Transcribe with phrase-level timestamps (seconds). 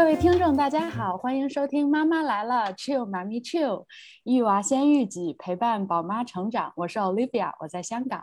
[0.00, 3.84] 各位听众，大家好，欢迎收听《妈妈来了》，Chill 妈咪 Chill，
[4.24, 6.72] 育娃先育己，陪伴宝妈成长。
[6.74, 8.22] 我是 Olivia，我在香港；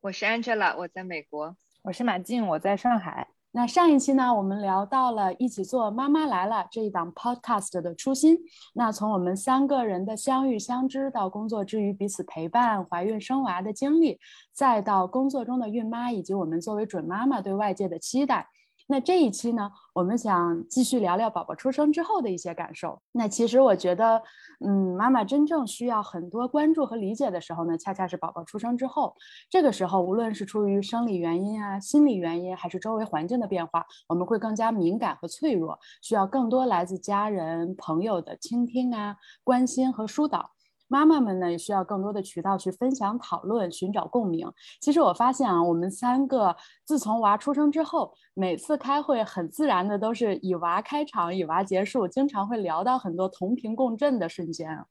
[0.00, 3.28] 我是 Angela，我在美国；我是马静，我在上海。
[3.50, 8.38] 那上一期呢，我们聊到了一起做《妈妈来了》这一档 Podcast 的初心。
[8.74, 14.18] 那从我们三个人的相遇相知，到工作之余彼此陪伴、怀孕生娃的经历，
[14.54, 18.48] 再到工作中的孕妈，以及我们作为准妈妈对外界的期待。
[18.90, 23.02] 那这一期呢，我们想继续聊聊宝宝出生之后的一些感受。
[23.12, 24.22] 那其实我觉得，
[24.64, 29.14] 嗯，妈妈真正需要很多关注和理解的时候呢，恰恰是宝宝出生之后。
[29.50, 40.52] 这个时候，无论是出于生理原因啊、心理原因，还是周围环境的变化，我们会更加敏感和脆弱，需要更多来自家人、朋友的倾听啊、关心和疏导。
[40.88, 44.50] 妈妈们呢也需要更多的渠道去分享、讨论、寻找共鸣。
[44.80, 54.86] 其实我发现啊，我们三个自从娃出生之后，每次开会很自然的都是以娃开场，以娃结束，经常会聊到很多同频共振的瞬间。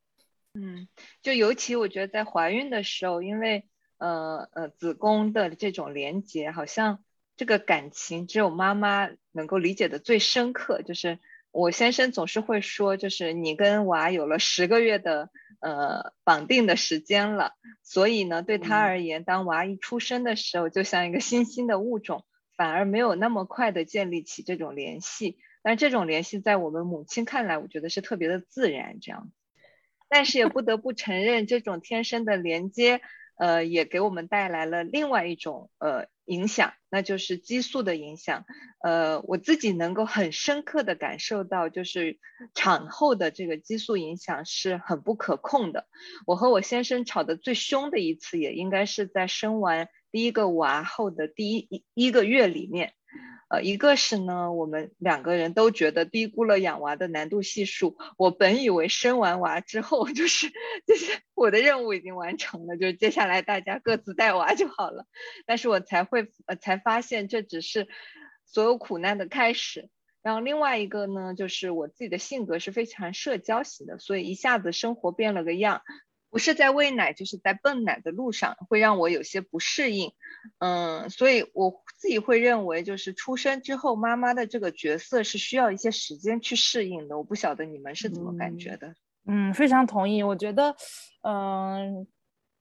[0.54, 0.88] 嗯，
[1.24, 7.00] 就尤其我觉得在怀孕的时候，因为呃呃子宫的这种连接，好像
[7.36, 10.84] 这个感情只有妈妈能够理解的最深刻。
[10.84, 11.18] 就是
[11.52, 15.32] 我先生总是会说，就是你跟娃有了十个月的。
[15.60, 25.38] 呃，绑定的时间了，所以呢，对他而言，当娃一出生的时候，就像一个新兴的物种，反而没有那么快的建立起这种联系。
[25.64, 29.32] 但这种联系在我们母亲看来，我觉得是特别的自然这样。
[30.10, 33.02] 但是也不得不承认，这种天生的连接，
[33.38, 36.08] 呃，也给我们带来了另外一种呃。
[36.28, 38.44] 影响，那就是激素的影响。
[38.84, 42.20] 呃，我自己能够很深刻的感受到，就是
[42.54, 45.88] 产后的这个激素影响是很不可控的。
[46.26, 52.92] 我和我先生吵得最凶的一次，也应该是在生完第一个娃后的第一一一个月里面。
[53.50, 57.98] 呃，一个是呢，我们两个人都觉得低估了养娃的难度系数。
[58.18, 60.50] 我本以为生完娃之后，就是
[60.86, 65.06] 就是我的任务已经完成了，就是接下来大家各自带娃就好了。
[65.46, 67.88] 但是我才会呃才发现这只是
[68.46, 69.90] 所有苦难的开始。
[70.22, 75.84] 然后另外一个呢，就是我自己的性格是非常社交型的，所以一下子生活变了个样。
[76.30, 80.12] 不是在喂奶，就是在泵奶的路上，会让我有些不适应。
[80.60, 87.18] 嗯，所以我自己会认为，就是出生之后，妈妈的这个角色是需要一些时间去适应的。
[87.18, 88.96] 我不晓得你们是怎么感觉的？
[89.26, 90.24] 嗯，非常同意。
[90.24, 90.76] 我觉得，
[91.24, 92.08] 嗯，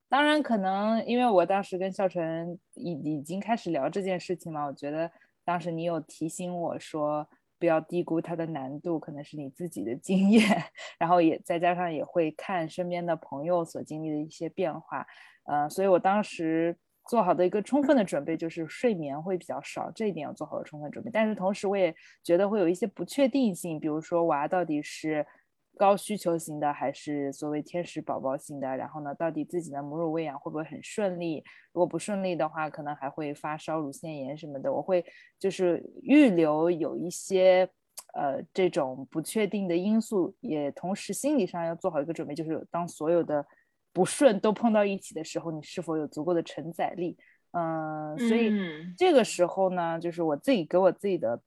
[0.09, 5.11] 当然可能因为我当时跟孝纯已已经开始聊这件事情嘛，我觉得
[5.45, 7.29] 当时你有提醒我说。
[7.59, 10.43] 不要低估它的难度，可能是你自己的经验，
[11.01, 15.07] 然后也再加上也会看身边的朋友所经历的一些变化，
[15.47, 16.77] 呃，所以我当时
[17.09, 21.11] 做好的一个充分的准备就是睡眠会比较少，这一点要做好充分准备。
[21.13, 25.27] 但是同时我也觉得会有一些不确定性，比如说娃到底是。
[25.79, 28.67] 高需求型的还是所谓天使宝宝型的？
[28.79, 31.45] 然后呢，到底自己的母乳喂养会不会很顺利？
[31.75, 34.73] 如果不顺利的话，可能还会发烧、乳腺炎什么的。
[34.73, 35.05] 我会
[35.39, 37.69] 就是预留有一些
[38.15, 43.47] 呃这种不确定的因素，也同时心理上要做好一个准备，就是当所有的
[43.97, 47.17] 不顺都碰到一起的时候，你是否有足够的承载力？
[47.53, 48.53] 嗯，所以
[48.95, 51.41] 这个时候呢，就是我自己给我自己的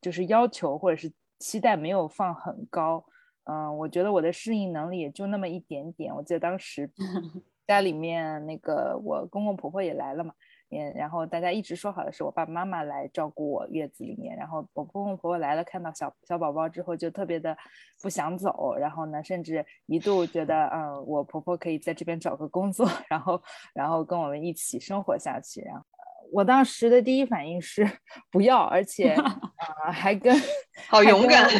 [0.00, 3.04] 就是要求或者是期待没有放很高。
[3.44, 6.14] 嗯，我觉得我的适应能力也就那么一点点。
[6.14, 6.90] 我记得当时
[7.68, 10.32] 家里面那个我公公婆婆也来了嘛，
[10.70, 17.54] 也然后大家一直说好的是我爸爸妈妈来照顾我月子里面，然后我公公婆婆来了，看到小小宝宝之后就特别的
[18.00, 23.42] 不想走，然后呢，甚至一度觉得嗯，我婆婆可以在这边找个工作， 然后
[23.74, 25.60] 然后跟我们一起生活下去。
[25.62, 25.84] 然后
[26.32, 27.84] 我当时的第一反应是
[28.30, 30.34] 不要，而且 啊还跟
[30.88, 31.50] 好勇敢。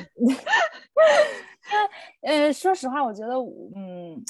[2.23, 3.35] 呃，说实话，我觉得，
[3.75, 4.23] 嗯，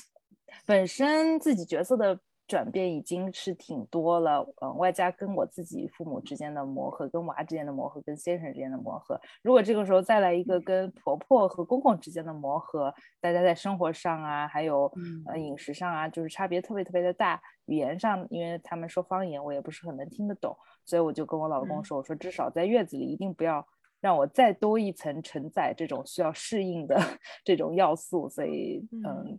[0.66, 2.18] 本身自己角色的
[2.50, 14.92] 转变已经是挺多了，嗯，外加跟我自己父母之间的磨合，跟娃之间的磨合，跟先生之间的磨合，如果这个时候再来一个跟婆婆和公公之间的磨合，大家在生活上啊，还有
[15.26, 23.64] 呃饮食上啊，就是差别特别特别的大，语言上，因为他们说方言，我也不是很能听得懂，所以我就跟我老公说，我说至少在月子里一定不要。
[24.02, 26.96] 让我再多一层承载这种需要适应的
[27.44, 29.38] 这种要素，所以嗯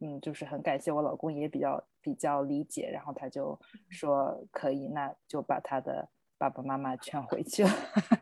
[0.00, 6.08] 嗯，就是很感谢我老公也比较比较理解，然后他就说可以，那就把他的
[6.38, 7.70] 爸爸妈妈劝回去了。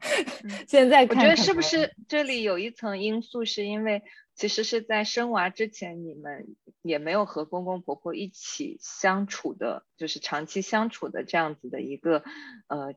[0.68, 4.02] 现在我觉得是不是这里有一层因素，是因为
[4.34, 12.22] 其实是在生娃之前，你们也没有和公公婆婆一起相处的，就是长期相处的这样子的一个
[12.68, 12.94] 呃。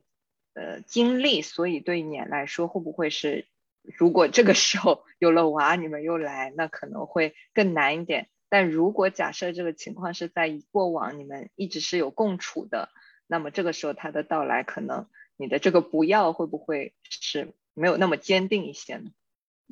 [0.52, 3.46] 呃，经历，所以对你来说，会不会是
[3.84, 8.28] 如果这个时候有了娃，你们又来，那可能会更难一点。
[8.50, 12.88] 但如果假设这个情况是在过往你们一直是有共处的，
[13.28, 15.06] 那么这个时候他的到来，可能
[15.36, 19.12] 你的这个不要会不会是没有那么坚定一些呢？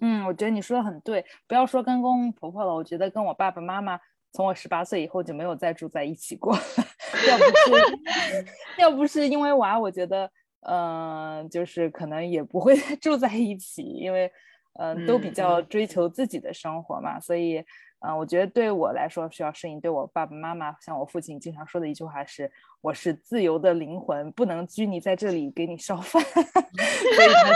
[0.00, 3.98] 嗯，我觉得你说的很对，不要说跟公公婆婆了，我觉得跟我爸爸妈妈，
[4.32, 6.54] 从我十八岁以后就没有再住在一起过。
[7.26, 7.98] 要不是
[8.78, 10.30] 要不是因为娃，我觉得，
[10.60, 14.30] 嗯，就是可能也不会 住在一起，因为，
[14.78, 17.64] 嗯，都比较追求自己的生活嘛，所以。
[18.00, 19.80] 嗯，我觉得对我来说需要适应。
[19.80, 22.48] 对我爸爸妈妈，像我父亲经常说的一句话是
[22.80, 26.22] ：“我是自由的灵魂，不能拘泥在这里给你烧饭。
[26.32, 27.52] ”所以他，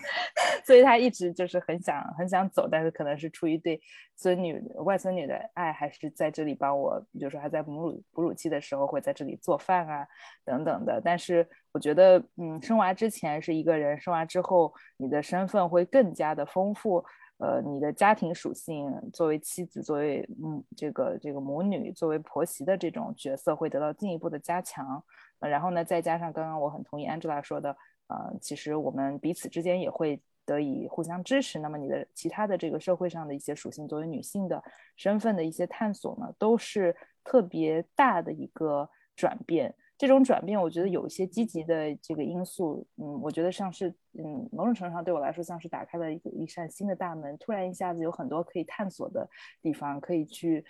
[0.64, 3.78] 所以他一直就是很想很想走，但是可能是出于对
[4.16, 10.06] 孙女、外孙女的爱，还是在这里帮我，比如说还在母乳哺乳期的时候会在这里做饭啊
[10.46, 10.98] 等等的。
[11.04, 17.04] 但是我觉得，嗯，生娃之前是一个人，生娃之后你的身份会更加的丰富。
[17.44, 25.02] 呃，你的家庭属性，作为妻子，作为嗯，这个这个母女，作为婆媳的这种角色会得到进一步的加强。
[25.40, 27.76] 然后呢，再加上刚刚我很同意 Angela 说的，
[28.06, 31.58] 呃，其实我们彼此之间也会得以互相支持。
[31.58, 34.62] 那么你的其他的这个社会上的一些属性，作为女性的
[34.96, 39.74] 身份的一些探索呢，都是特别大的一个转变。
[39.96, 43.88] 这种转变，我觉得有一些积极的这个因素，嗯，我觉得像是，
[44.18, 49.28] 嗯，某种程度上对我来说像是打开了一个一扇新的大门，突然一下子有很多可以探索的
[49.62, 50.64] 地方，可以去，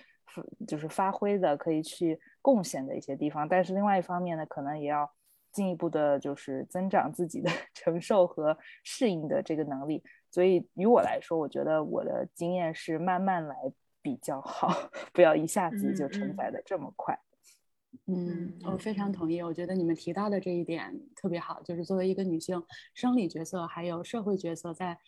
[0.66, 3.48] 就是发挥的，可以去贡献的一些地方。
[3.48, 5.10] 但是另外一方面呢，可能也要
[5.52, 10.02] 进一步的，就是增长自己的 承受和适应的这个能力。
[10.30, 13.56] 所以于我来说，我觉得我的经验是慢慢来
[14.02, 14.68] 比较好，
[15.14, 17.14] 不要一下子就承载的这么快。
[17.14, 17.33] 嗯，
[18.64, 19.40] 我非常同意。
[19.42, 22.62] 我觉得你们提到的这一点特别好，就是作为一个女性，
[22.94, 24.98] 生理角色还有社会角色，在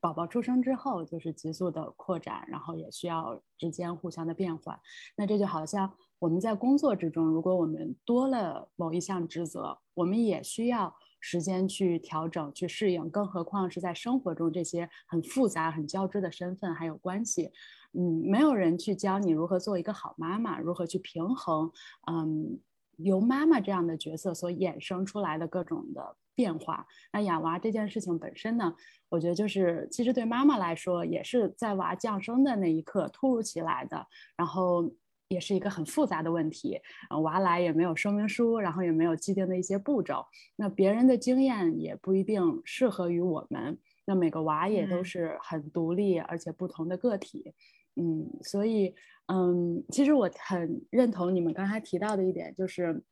[0.00, 4.78] 宝宝出生之后就是急速的扩展，然后也需要之间互相的变换。
[5.16, 17.50] 那这就好像我们在工作之中，如果我们多了某一项职责，我们也需要时间去调整、去适应，更何况是在生活中这些很复杂、很交织的身份还有关系。
[17.96, 21.70] 嗯，没有人去教你如何做一个好妈妈，如何去平衡，
[22.10, 22.58] 嗯，
[22.96, 26.86] 由妈妈这样的角色所衍生出来的各种的变化。
[27.12, 28.74] 那养娃这件事情本身呢，
[29.08, 34.04] 我觉得就是其实对妈妈来说，也是在娃降生的那一刻突如其来的，
[34.36, 34.92] 然后
[35.28, 36.80] 也是一个很复杂的问题。
[37.22, 40.26] 娃来也没有说明书，然后也没有既定的一些步骤，
[40.56, 43.78] 那别人的经验也不一定适合于我们。
[44.06, 47.54] 那每个娃也都是很独立而且不同的个体。
[47.96, 48.94] 嗯，所以，
[49.28, 53.02] 嗯，其实我很认同你们刚才提到的一点，就是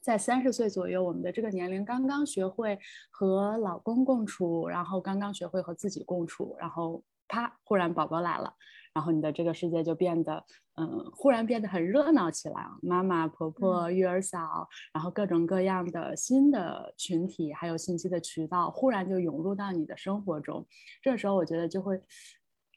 [0.00, 2.78] 在三十岁左右，我们的这个年龄刚刚学会
[3.10, 8.54] 和老公共处，然后刚刚学会和自己共处，然后啪，忽然宝宝来了，
[8.94, 10.44] 然后你的这个世界就变得，
[10.76, 20.66] 嗯，忽然变得很热闹起来，妈妈、婆婆、育儿嫂，然后各种各样的新的群体，还有信息的渠道，忽然就涌入到你的生活中，
[21.02, 22.00] 这时候我觉得就会。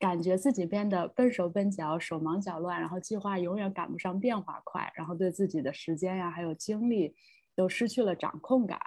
[0.03, 7.15] 感觉自己变得笨手笨脚、手忙脚乱，然后计划永远赶不上变化快，然后对自己的时间呀还有精力
[7.55, 8.77] 都失去了掌控感。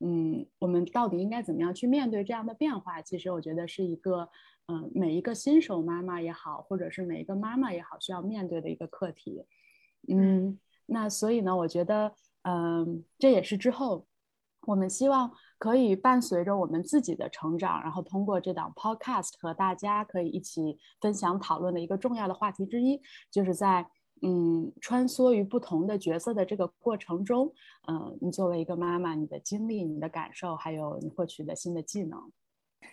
[0.00, 3.02] 嗯，我们到底应该怎么样去面对这样的变化？
[3.02, 4.26] 其实我觉得是一个，
[4.68, 9.44] 嗯，每一个新手妈妈也好，或者是每一个妈妈也好，需要面对的一个课题。
[10.08, 14.06] 嗯，那所以呢，我觉得，嗯，这也是之后
[14.62, 15.30] 我们希望。
[15.56, 23.86] 可以伴随着我们自己的成长，然后通过这档 podcast 和大家可以一起分享讨论的一个重要的话题之一，就是在
[24.20, 27.50] 嗯穿梭于不同的角色的这个过程中，
[27.88, 32.20] 嗯，你作为一个妈妈，你的经历、你的感受，还有你获取的新的技能，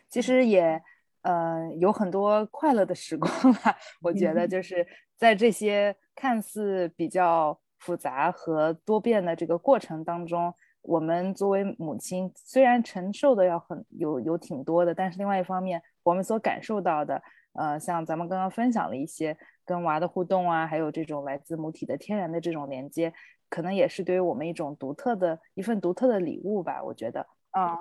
[0.07, 0.81] 其实也
[1.23, 3.75] 呃有很多快乐的时光吧。
[4.01, 4.85] 我觉得就是
[5.17, 10.53] 在这些看似比较复杂和多变的这个过程当中。
[10.81, 17.21] 我们作为母亲，虽然承受的要很有有挺多的，但是另外一方面，我们所感受到的，
[17.53, 23.13] 呃，像咱们刚刚分享了一些跟娃的互动啊，还有这种来自母体的天然的这种连接，
[23.49, 26.83] 可能也是对于我们一种独特的一份独特的礼物吧。
[26.83, 27.73] 我觉得，啊，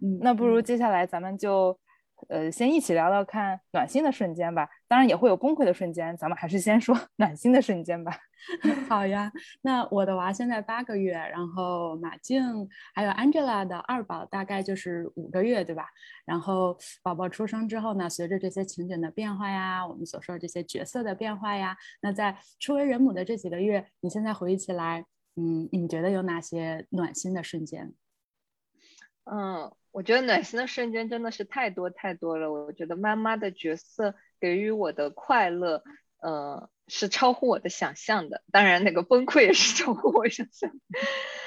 [0.00, 1.78] 嗯那不如接下来咱们就。
[2.28, 8.18] 呃，先一起聊聊看暖心的瞬间吧，当然也会有崩溃的瞬间，咱们还是先说 暖心的瞬间吧。
[8.88, 9.32] 好呀，
[9.62, 15.88] 那我的娃现在八个月，然后马静还有 Angela 的二宝大概就是五个月，对吧？
[16.24, 25.04] 然后宝宝出生之后呢，随着这些情景的变化呀，我们所说的这些角色的变化呀，那在初为人母的这几个月，你现在回忆起来，
[25.36, 27.92] 嗯，你觉得有哪些暖心的瞬间？
[29.24, 32.52] 嗯，我觉得暖心的瞬间真的是太多太多了。
[32.52, 35.82] 我觉得妈妈的角色给予我的快乐，
[36.20, 38.42] 呃，是超乎我的想象的。
[38.52, 40.70] 当然，那个崩溃也是超乎我想象。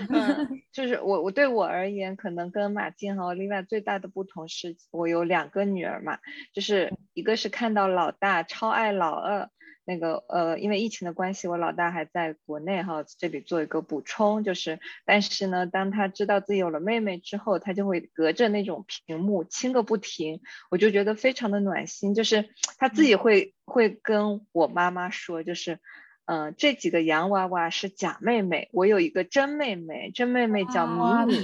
[0.10, 6.18] 嗯， 就是我我对我而言，可能跟马静和另外最大的不同是，我有两个女儿嘛，
[6.52, 9.48] 就是一个是看到老大超爱老二。
[9.90, 25.80] 那个呃，因为疫情的关系，我老大还在国内哈，这里做一个补充，就是，但是呢，当他知道自己有了妹妹之后，他就会隔着那种屏幕亲个不停，我就觉得非常的暖心，就是他自己会会跟我妈妈说，就是，
[26.26, 31.42] 嗯，这几个洋娃娃是假妹妹，我有一个真妹妹，真妹妹叫米米，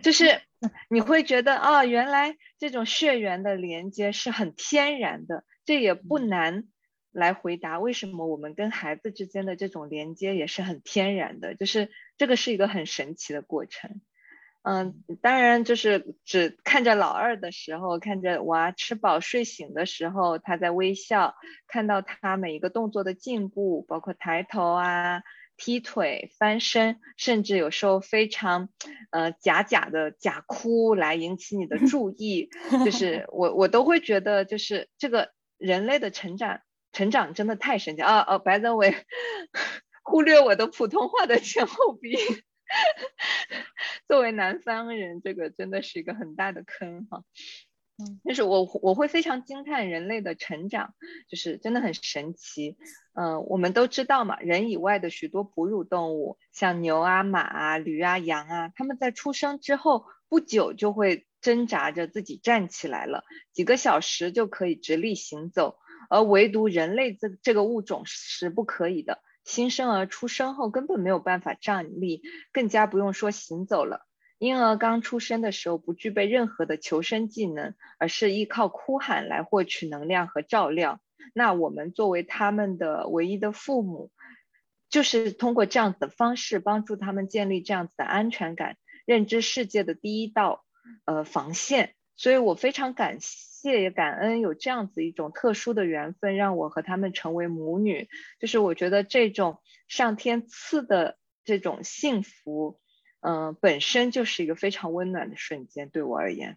[0.00, 0.40] 就是
[0.88, 6.68] 你会觉得啊，原来这种血缘的连接是很天然的，这也不难。
[7.12, 14.00] 来回答为什么我们跟孩子之间的这种连接也是很天然的，就是这个是一个很神奇的过程。
[14.62, 21.34] 嗯，当然就是只看着老二的时候，看着娃吃饱睡醒的时候，他在微笑，
[21.66, 25.22] 看到他每一个动作的进步，包括抬头啊、
[25.56, 28.68] 踢腿、翻身，甚至有时候非常
[29.10, 32.50] 呃假假的假哭来引起你的注意，
[32.84, 36.60] 就是我我都会觉得就是这个人类的成长。
[36.92, 38.24] 成长真的太神奇啊！
[38.26, 38.94] 哦，白泽伟
[40.02, 42.16] 忽略我的普通话的前后鼻。
[44.06, 47.24] 作为南方人，这个真的是一个很大的坑哈。
[47.98, 50.94] 嗯，就是我我会非常惊叹人类的成长，
[51.28, 52.76] 就是真的很神奇。
[53.14, 65.78] 嗯，我们都知道嘛，人以外的许多哺乳动物，像牛啊、马啊、驴啊、羊啊，他们在出生之后不久就会挣扎着自己站起来了，几个小时就可以直立行走。
[66.10, 74.06] 而唯独人类这这个物种是不可以的，新生儿出生后根本没有办法站立，更加不用说行走了。
[74.38, 81.00] 婴儿刚出生的时候不具备任何的求生技能，而是依靠哭喊来获取能量和照料。
[81.32, 84.10] 那我们作为他们的唯一的父母，
[84.88, 88.76] 就是通过这样子的方式帮助他们建立这样子的安全感，
[89.06, 90.64] 认知世界的第一道
[91.04, 91.94] 呃防线。
[92.16, 98.08] 所以我非常感谢也感恩有这样子一种特殊的缘分，让我和他们成为母女。
[98.38, 102.80] 就是我觉得这种上天赐的这种幸福，
[103.20, 106.56] 嗯，本身就是一个非常温暖的瞬间，对我而言。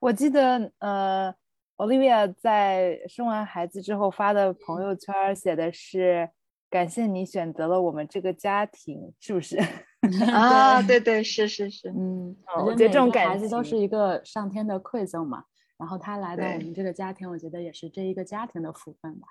[0.00, 1.34] 我记得，呃
[1.76, 6.28] ，Olivia 在生完孩子之后发的朋友圈写的是。
[6.70, 9.56] 感谢你选择了我们这个家庭，是不是？
[10.32, 12.36] 啊，对对，是是是，嗯，
[12.66, 15.44] 我觉得这种孩子都是一个上天的馈赠嘛。
[15.78, 19.28] 然后他来到我们这个家庭，我觉得也是这一个家庭的福分吧。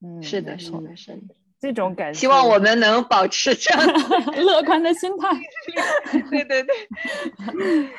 [0.00, 1.34] 嗯，是的，是的，是的。
[1.60, 3.84] 这种感觉希望我们能保持这样
[4.46, 5.28] 乐观的心态。
[6.30, 6.74] 对对对，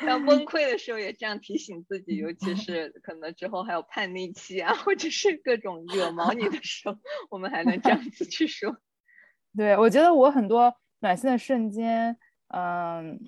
[0.06, 6.96] 当崩溃的时候也这样提醒自己，尤其是可能之后还有叛逆期啊，或者是各种惹毛你的时候，
[7.28, 8.74] 我们还能这样子去说。
[9.54, 12.16] 对，我觉得我很多暖心的瞬间，
[12.54, 13.20] 嗯，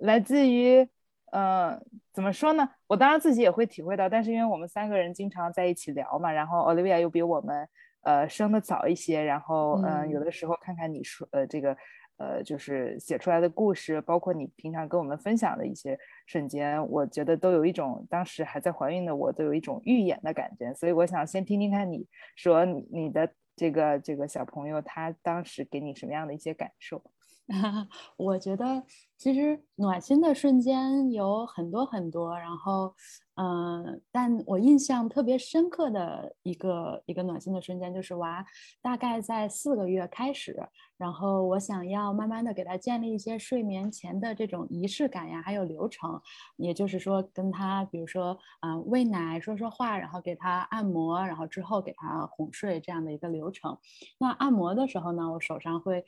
[0.00, 0.88] 来自于，
[1.36, 1.78] 嗯，
[2.14, 2.66] 怎么说呢？
[2.86, 7.68] 我当然自己也会体会到，但是因为我们三个人经常在一起聊嘛，然后 Olivia 又比我们。
[8.06, 11.76] 呃，生的早一些，然后嗯，有的时候看看你说呃这个
[12.18, 27.02] 呃就是写出来的故事，包括你平常跟我们分享的一些瞬间，我觉得都有一种当时还在怀孕的我都有一种预演的感觉，所以我想先听听看你说你你的这个这个小朋友他当时给你什么样的一些感受。
[28.16, 28.82] 我觉得
[29.16, 32.92] 其实暖心的瞬间有很多很多，然后，
[33.36, 38.44] 嗯，但我印象特别深刻的一个一个暖心的瞬间，就是娃
[38.82, 40.56] 大概在四个月开始，
[40.98, 46.20] 然后我想要慢慢的给他建立一些睡眠前的这种仪式感呀，还有流程，
[46.56, 53.78] 也就是说跟他，比如说，嗯，喂奶、说说话，然后给他按摩，然后之后给他哄睡这样的一个流程。
[54.18, 56.04] 那按摩的时候呢，我手上会。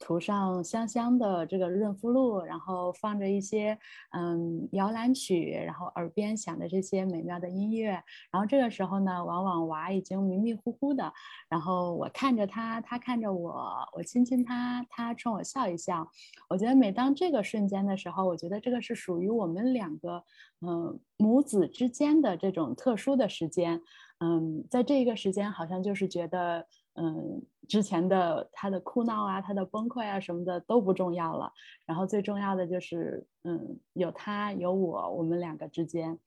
[0.00, 3.78] 涂上香香的这个润肤露，然后放着一些
[4.12, 7.90] 嗯摇篮曲，然后耳边响着这些美妙的音乐，
[8.32, 11.12] 然后这个时候呢，往往娃已经迷迷糊糊的，
[11.50, 13.54] 然后我看着他，他看着我，
[13.94, 16.08] 我亲亲他，他冲我笑一笑。
[16.48, 20.24] 我觉得每当这个瞬间的时候，我觉得这个是属于我们两个
[20.62, 23.82] 嗯母子之间的这种特殊的时间，
[24.20, 26.66] 嗯，在这一个时间好像就是觉得。
[26.94, 31.52] 嗯，之前的他的哭闹啊，他的崩溃啊什么的都不重要了。
[31.86, 36.18] 然后最重要的就是，嗯，有他有我，我们两个之间。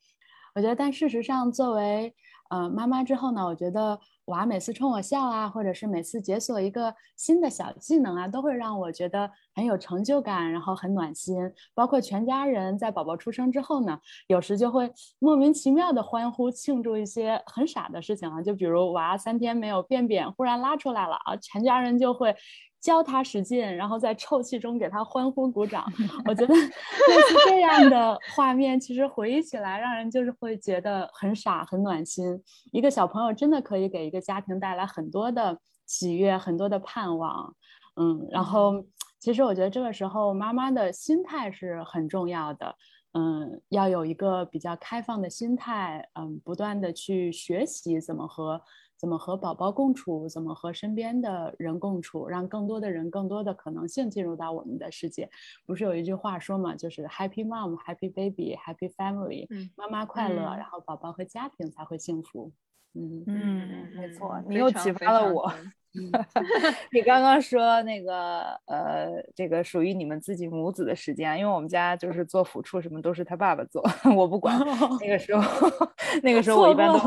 [0.55, 2.15] 我觉得，但事实上，作为
[2.49, 11.37] 呃妈妈之后呢，我觉得娃每次冲我笑啊，或者是每次解锁一个新的小技能啊，都会让我觉得很有成就感，然后很暖心。
[11.73, 22.35] 包括全家人在宝宝出生之后呢，有时就会莫名其妙的欢呼庆祝一些很傻的事情啊，就比如娃三天没有便便，忽然拉出来了啊，全家人就会。
[22.83, 25.85] 教他使劲，然后在臭气中给他欢呼鼓掌。
[26.27, 32.37] 我觉得类似这样的画面，其实回忆起来，让人就是会觉得很傻、很暖心。
[32.73, 37.55] 一个小朋友真的可以给一个家庭带来很多的喜悦、很多的盼望。
[37.95, 38.85] 嗯，然后
[39.17, 42.75] 其实我觉得这个时候妈妈的心态是很重要的。
[43.13, 46.05] 嗯，要有一个比较开放的心态。
[46.19, 48.59] 嗯，不断的去学习怎么和。
[49.03, 50.29] 怎么和宝宝共处？
[50.29, 52.25] 怎么和身边的人共处？
[52.25, 55.29] 让更多的人、更多的可能性进入到我们的世界。
[55.65, 59.45] 不是有一句话说嘛，就是 Happy Mom, Happy Baby, Happy Family。
[59.75, 62.53] 妈妈快乐，然后宝宝和家庭才会幸福。
[62.93, 65.51] 嗯嗯，没错，你又启发了我。
[66.91, 73.83] 你刚刚说那个呃，这个属于你们自己母子的时间，因为我们家就是做抚触什么都是他爸爸做，
[74.15, 74.59] 我不管。
[74.99, 75.87] 那个时候，
[76.23, 76.99] 那个时候我一般都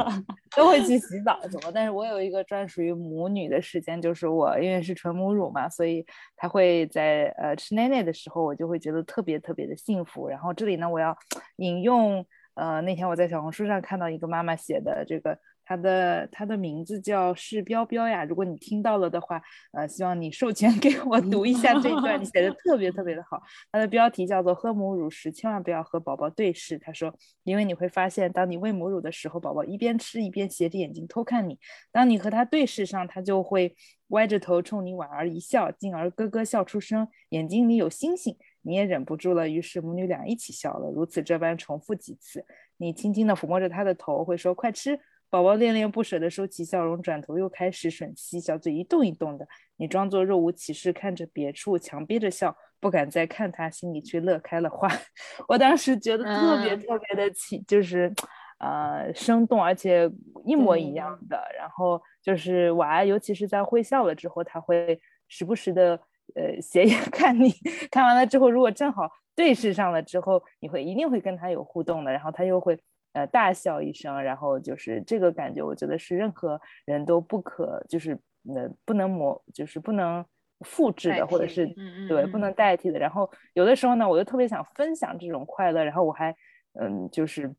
[0.56, 10.28] 都会去洗澡什么，但是我有一个专属于母女的时间，就是我因为是纯母乳嘛，所以他会在呃吃奶奶的时候，我就会觉得特别特别的幸福。
[10.28, 11.16] 然后这里呢，我要
[11.56, 12.24] 引用
[12.54, 15.36] 呃那天我在小红书上看到一个妈妈写的这个。
[15.66, 19.42] 他的他的名字叫是彪彪呀，如果你听到了的话，
[19.72, 23.42] 呃，希望你授权给我读一下这一段，你写的 特别特别的好。
[23.72, 26.78] 它的标题叫做“喝母乳时千万不要和宝宝对视”。
[26.80, 31.56] 他说，因为你会发现，当你喂母乳的时候，宝宝一边吃一边斜着眼睛偷看你；
[31.90, 33.74] 当你和他对视上，他就会
[34.10, 40.88] 歪着头冲你莞尔一笑，进而咯咯笑出声，眼睛里有星星，你也忍不住了，于是母女俩一起笑了。
[40.92, 42.46] 如此这般重复几次，
[42.76, 49.46] 你轻轻地抚摸着他的头，会说：“快吃。”宝宝恋恋不舍地收起笑容，转头又开始吮吸，小嘴一动一动的。
[49.76, 54.88] 你装作若无其事看着别处，强憋着笑，不敢再看他，心里却乐开了花。
[55.48, 58.12] 我当时觉得特别特别的起，就是，
[58.58, 60.08] 呃，生动，而且
[60.44, 61.36] 一模一样的。
[61.58, 66.00] 然后就是娃，尤其是在会笑了之后，他会时不时的
[66.36, 67.52] 呃斜眼看你，
[67.90, 72.78] 看完了之后，如果正好对视上了之后，你会一定会跟他有互动的，然后他又会。
[73.16, 78.12] 呃，大笑一声，然后就是这个感觉，我觉得是任何人都不可，就是
[78.54, 80.22] 呃，不能模，就是不能
[80.66, 81.66] 复制的，或者是
[82.08, 82.98] 对，不能代替的。
[82.98, 86.36] 然后有的时候呢，我就特别想分享这种快乐，然后我还
[86.78, 87.50] 嗯，就是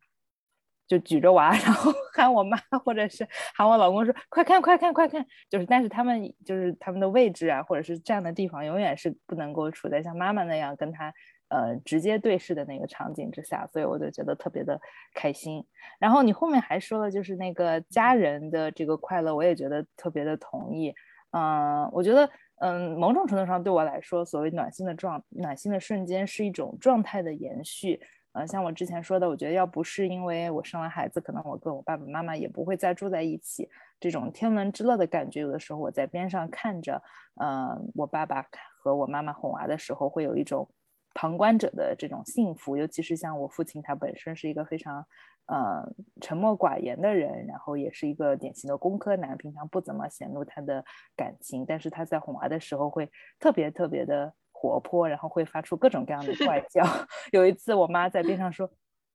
[0.85, 11.11] 就举着娃， 然后喊我妈，或者是喊我老公说快看快看快看，就是但是他们就是他们的位置啊，或者是这样的地方，永远是不能够处在像妈妈那样跟他。
[11.49, 14.79] 呃，直接对视的那个场景之下，所以我就觉得特别的
[15.13, 15.65] 开心。
[15.97, 20.93] 然后你后面还说了，就是那个家人的这个快乐，我也觉得特别的同意。
[21.31, 22.29] 嗯，我觉得，
[22.59, 27.99] 嗯，某种程度上对我来说，所谓暖心的状、暖心的瞬间，是一种状态的延续。
[28.33, 33.69] 呃，像我之前说的，我觉得要不是因为我生了孩子，可能我跟我爸爸妈妈也不会再住在一起。
[33.99, 37.01] 这种天伦之乐的感觉，有的时候我在边上看着，
[37.41, 38.45] 嗯，我爸爸
[38.79, 40.69] 和我妈妈哄娃的时候，会有一种。
[41.17, 45.03] 旁观者的这种幸福，尤其是像我父亲，他本身是一个非常，
[45.47, 45.83] 呃，
[46.21, 56.85] 沉默寡言的人，然后也是一个典型的工科男，平常不怎么显露他的感情，但是他在哄娃的时候会特别特别的活泼，然后会发出各种各样的 怪叫。
[57.31, 58.69] 有一次，我妈在边上说。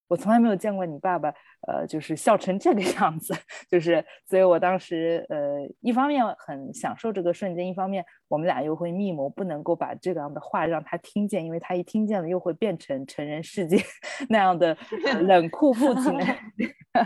[0.08, 1.32] 我从来没有见过你爸爸，
[1.66, 3.34] 呃，就是笑成这个 样子，
[3.70, 13.78] 就是，所以我当时，呃，一方面很享受这个瞬间，一方面我们俩又会密谋，不能够把这样的话让他听见，因为他一听见了，又会变成成人世界
[14.28, 14.76] 那样的
[15.22, 16.24] 冷酷父亲的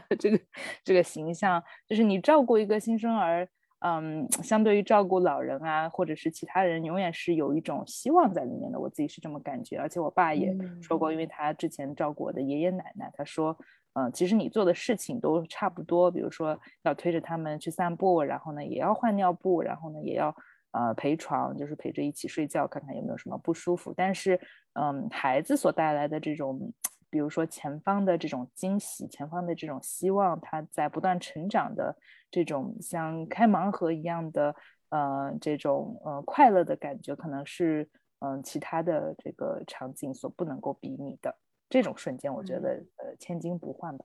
[0.18, 0.40] 这个
[0.82, 3.48] 这个形象，就是你照顾一个新生儿。
[3.80, 8.80] 嗯，相对于照顾老人啊，或者是其他人，永远是有一种希望在里面的。
[8.80, 13.56] 我自己是这么感觉，而且我爸也说过，因为他之前照顾我的爷爷奶奶，他说，
[13.92, 20.34] 嗯，其实你做的事情都差不多，比如说要推着他们去散步，然后呢也要换尿布，然后呢也要
[20.72, 23.92] 呃陪床，就是陪着一起睡觉，看看有没有什么不舒服。
[23.94, 24.40] 但是，
[24.72, 26.72] 嗯，孩子所带来的这种。
[27.10, 31.96] 比如说前方的这种惊喜，前方的这种希望，他在不断成长的
[32.30, 34.54] 这种像开盲盒一样的，
[34.88, 37.88] 呃，这种呃快乐的感觉，可能是
[38.18, 41.36] 嗯其他的这个场景所不能够比拟的
[41.68, 44.04] 这种瞬间，我觉得呃千金不换吧。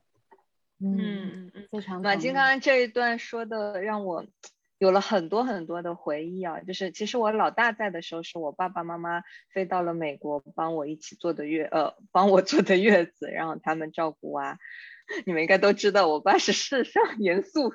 [0.78, 2.02] 嗯嗯嗯，非常。
[2.02, 4.24] 暖金刚刚这一段说的让我
[4.82, 6.58] 有了很多很多的回忆啊。
[6.60, 9.22] 就是其实我老大在的时候，是我爸爸妈妈
[9.54, 14.58] 飞到了美国，帮我一起坐的月呃，帮我坐的月子，然后他们照顾啊。
[15.24, 17.72] 你们应该都知道，我爸是世上 严肃。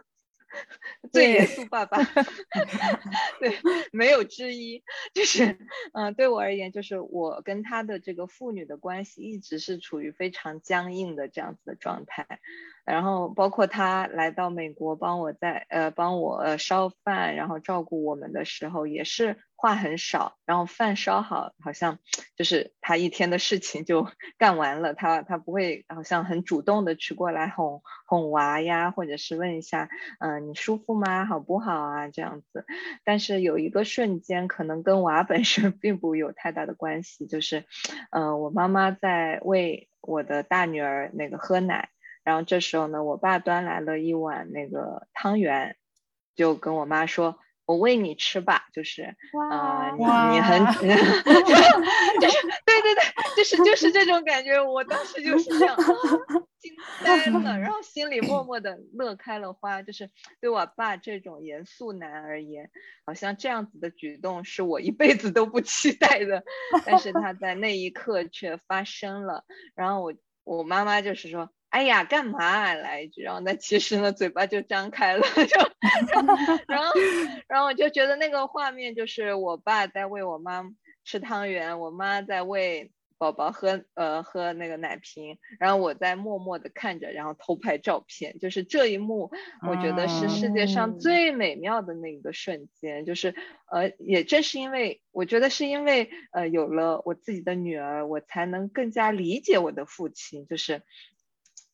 [1.13, 1.97] 最严肃爸爸，
[3.39, 3.53] 对，
[3.91, 4.83] 没有之一。
[5.13, 5.57] 就是，
[5.93, 12.39] 嗯，对我而言，就是我跟他的这个父女的关系一直是处于非常僵硬的这样子的状态。
[12.87, 21.99] 然后包括他来到美国帮我在呃帮我呃烧饭，然后照顾我们的时候，也是话很少，然后饭烧好，好像
[22.37, 24.07] 就是他一天的事情就
[24.39, 31.25] 干完了，他他不会好像很主动的去过来哄哄娃呀，或者是问一下，嗯，你舒服吗？
[31.25, 32.07] 好不好啊？
[32.07, 32.65] 这样子。
[33.03, 37.65] 但是有一个瞬间，可能跟娃本身 并不有太大的关系，就是，
[38.11, 41.89] 嗯，我妈妈在喂我的大女儿那个喝奶。
[42.27, 45.77] 然后这时候呢，我爸端来了一碗那个汤圆，
[46.35, 48.67] 就跟我妈说：“我喂你吃吧。
[48.75, 49.15] ”就是，
[49.49, 50.03] 啊，你
[50.35, 53.01] 你很，就是对对对，
[53.37, 54.61] 就是就是这种感觉。
[54.61, 55.77] 我当时就是这样
[56.59, 59.81] 惊呆了，然后心里默默的乐开了花。
[59.81, 60.09] 就是
[60.41, 62.69] 对我爸这种严肃男而言，
[63.05, 66.43] 好像这样子的举动是我一辈子都不期待的，
[66.85, 69.45] 但是他在那一刻却发生了。
[69.75, 70.13] 然后我
[70.43, 71.49] 我妈妈就是说。
[71.69, 73.21] 哎呀，干嘛来一句？
[73.21, 75.59] 然后那其实呢，嘴巴就张开了，就
[76.67, 76.93] 然后
[77.47, 80.63] 然后我就觉得那个画面就是我爸在喂我妈
[81.03, 88.39] 吃汤圆，我妈在喂宝宝喝呃喝那个奶瓶，然后我在默默的看着，然后偷拍照片。
[88.39, 89.29] 就是这一幕，
[89.67, 93.05] 我觉得是世界上最美妙的那个瞬间。
[93.05, 93.35] 就是
[93.69, 100.47] 呃，也正是因为我觉得是因为呃有了我自己的女儿，我才能更加理解我的父亲。
[100.47, 100.81] 就是。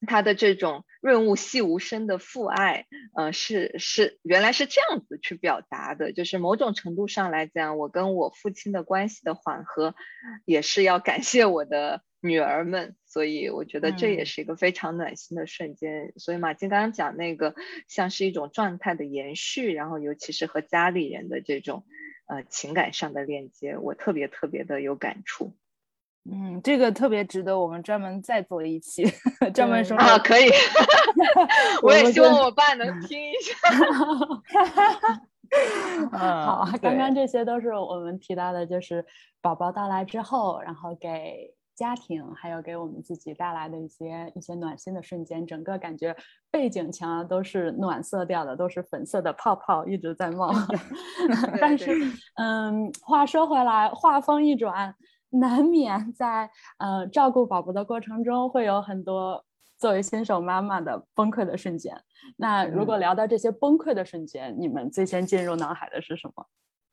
[0.05, 2.85] 他的这种润物细无声的父爱，
[3.15, 9.95] 呃，是是原来是这样子去表达的，就是某种程度上来讲，我跟我父亲的关系的缓和，
[10.45, 16.13] 也是要感谢我的女儿们，所以我觉得这也是一个非常暖心的瞬间。
[16.17, 17.53] 所以马金刚刚讲那个
[17.87, 21.85] 像是一种状态的延续，然后尤其是和家里人的这种
[22.27, 25.53] 呃情感上的链接，我特别特别的有感触。
[26.31, 29.03] 嗯，这个特别值得我们专门再做一期，
[29.53, 30.49] 专门说啊，可以。
[31.83, 33.53] 我也希望我爸能听一下。
[36.17, 39.05] 好，刚刚这些都是我们提到的，就是
[39.41, 46.15] 宝宝到来之后，然后给家庭还有给我们自己带来的一些一些暖心的瞬间，整个感觉
[46.49, 50.53] 背景墙都是暖色调的，都是粉色的泡泡一直在冒。
[51.59, 51.91] 但是，
[52.35, 54.95] 嗯，话说回来，话锋一转。
[55.33, 59.45] 难免在呃照顾宝宝的过程中，会有很多
[59.77, 62.03] 作为新手妈妈的崩溃的瞬间。
[62.37, 66.47] 那如果聊到这些崩溃的瞬间，你们最先进入脑海的是什么？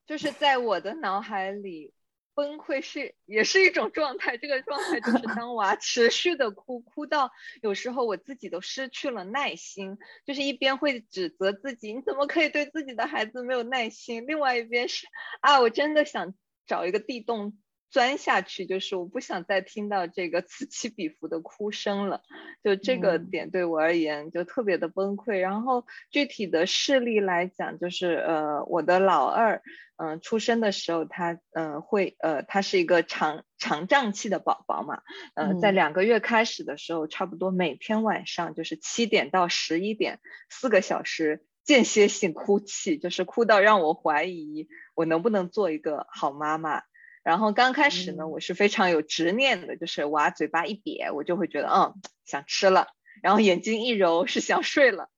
[0.07, 1.93] 就是在我的脑海里，
[2.35, 4.37] 崩溃是也是一种状态。
[4.37, 7.31] 这个状态就 是当娃持续的哭，哭到
[7.63, 14.27] 有时候我自己都失去了耐心，就是一边会指责自己，你怎么可以对自己的孩子没有耐心？
[14.27, 15.07] 另外一边是
[15.43, 16.35] 啊，我真的想
[16.67, 17.59] 找一个地洞。
[17.91, 22.23] 钻下去，就是我不想再听到这个此起彼伏的哭声了。
[22.63, 25.39] 就这个点对我而言就特别的崩溃。
[25.39, 29.61] 然后具体的事例来讲，就是呃，我的老二，
[29.97, 35.03] 嗯，出生的时候他嗯会呃，他是一个肠肠胀气的宝宝嘛，
[35.35, 46.83] 呃，在两个月开始的时候，差不多每天晚上就是七点到十一点，四个小时间歇性哭泣，就是哭到让我怀疑我能不能做一个好妈妈。
[47.23, 52.87] 然后刚开始呢，我是非常有执念的，就是娃嘴巴一瘪，我就会觉得嗯想吃了，
[53.23, 55.11] 然后眼睛一揉是想睡了，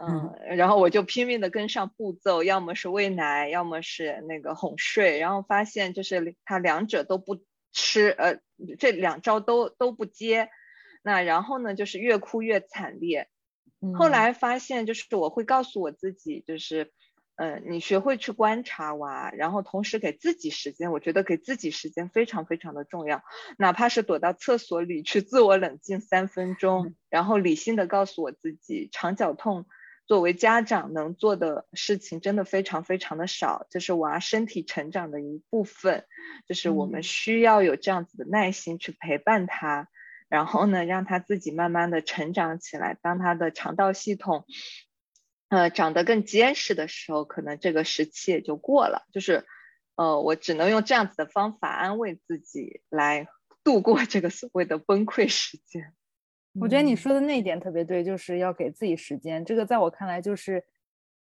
[0.00, 7.38] 嗯，然后我就拼命的跟上步骤，要么是喂奶，要么是那个哄睡，然后发现就是他两者都不
[7.72, 8.40] 吃，呃，
[8.78, 10.50] 这两招都都不接，
[11.02, 13.28] 那然后呢就是越哭越惨烈，
[13.96, 16.92] 后来发现就是我会告诉我自己就是。
[17.38, 23.22] 嗯，你学会去观察娃，然后同时给自己时间，我觉得给自己时间非常非常的重要，
[23.56, 29.66] 哪怕是躲到厕所里去自我冷静三分钟，然后理性的告诉我自己，肠绞痛
[30.04, 36.06] 作为家长能做的事情真的非常非常的少，这是娃身体成长的一部分，
[36.48, 39.88] 就是我们需要有这样子的耐心去陪伴他，
[40.28, 44.44] 然后呢，让他自己慢慢的成长起来，当他的肠道系统。
[45.48, 49.06] 呃，长得更坚实的时候，可能这个时期也就过了。
[49.12, 49.46] 就是，
[49.96, 53.26] 呃，我只能用这样子的方法安慰自己，来
[53.64, 55.94] 度过这个所谓的崩溃时间。
[56.60, 59.42] 我觉得你说的那一点特别对，就是要给自己时间。
[59.42, 60.62] 这个在我看来，就是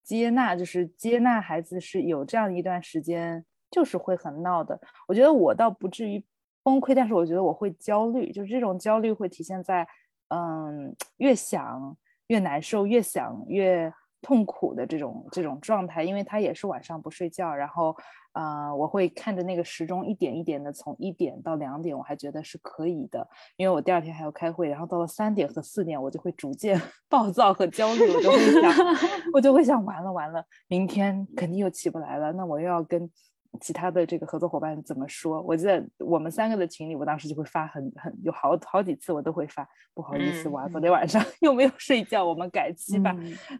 [0.02, 4.80] 接纳，就是接纳孩子是有这样一段时间，就是会很闹的。
[5.06, 6.24] 我觉得我倒不至于
[6.62, 9.86] 崩溃，但是我觉得我会焦虑，就是这种焦虑会体现在，
[10.28, 11.94] 嗯，越想
[12.28, 13.92] 越难受，越想越。
[14.24, 17.94] 痛苦的这种这种状态，因为他也是晚上不睡觉，然后，
[18.32, 28.72] 呃，我会看着那个时钟一点一点的从一点到两点，我还觉得是可以的，因为我第二天还要开会，然后到了三点和四点，我就会逐渐 暴躁和焦虑，我就会想，
[29.34, 33.10] 我就会想，完了完了，明天肯定又起不来了，那我又要跟。
[33.60, 35.40] 其他的这个合作伙伴怎么说？
[35.42, 43.14] 我记得我们三个的群里，我当时就会发很很有好好几次，我都会发不好意思，我昨天晚上 又没有睡觉，我们改期吧。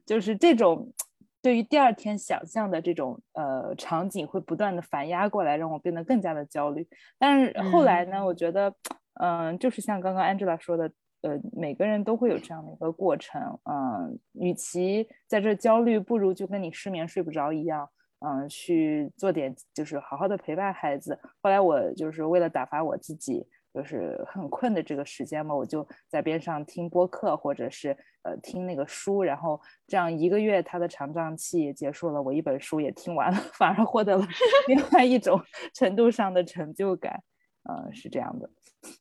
[0.05, 0.93] 就是这种
[1.41, 6.87] 对于第二天想象的这种呃场景，会不断的反压过来，让我变得更加的焦虑。
[7.19, 8.75] 但是后来呢，我觉得
[9.21, 10.91] 嗯，就是像刚刚 Angela 说的，
[11.23, 13.41] 呃，每个人都会有这样的一个过程。
[13.65, 17.89] 嗯，与其在这焦虑，不如就跟你失眠睡不着一样。
[18.21, 21.19] 嗯，去做点就是好好的陪伴孩子。
[21.43, 34.27] 后来我就是为了打发我自己，就是很困的这个时间嘛，我就在边上听播客，或者是呃听那个书，然后这样一个月他的长胀期也结束了，我一本书也听完了， 反而获得了
[34.69, 35.41] 另外一种
[35.75, 37.23] 程度上的成就感。
[37.69, 38.49] 嗯，是这样的。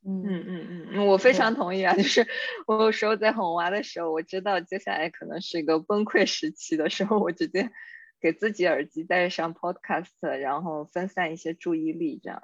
[0.05, 1.93] 嗯嗯嗯嗯，我非常同意啊。
[1.93, 2.25] 就是
[2.65, 7.69] 我有时候在哄娃的时候，我知道接下来可能是一个崩溃时期的时候，我直接。
[8.23, 12.41] 给自己耳机戴上 Podcast，然后分散一些注意力，这样，